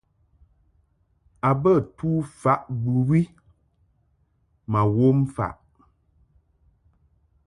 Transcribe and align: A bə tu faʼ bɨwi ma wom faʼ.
A 1.49 1.51
bə 1.61 1.73
tu 1.97 2.09
faʼ 2.41 2.61
bɨwi 2.81 3.21
ma 4.71 4.81
wom 4.95 5.17
faʼ. 5.35 5.57